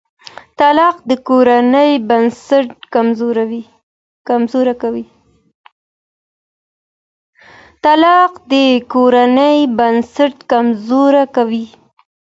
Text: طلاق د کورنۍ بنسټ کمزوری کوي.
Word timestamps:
طلاق 0.59 0.95
د 1.09 1.11
کورنۍ 1.27 1.91
بنسټ 2.09 2.67
کمزوری 2.93 4.73
کوي. 4.81 5.05